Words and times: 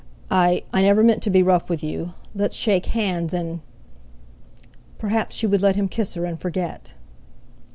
I—I 0.31 0.81
never 0.81 1.03
meant 1.03 1.21
to 1.21 1.29
be 1.29 1.43
rough 1.43 1.69
with 1.69 1.83
you! 1.83 2.13
Let's 2.33 2.55
shake 2.55 2.87
hands—and—" 2.87 3.59
Perhaps 4.97 5.35
she 5.35 5.45
would 5.45 5.61
let 5.61 5.75
him 5.75 5.87
kiss 5.87 6.15
her, 6.15 6.25
and 6.25 6.39
forget! 6.39 6.95